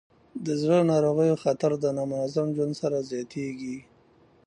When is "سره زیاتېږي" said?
2.81-3.77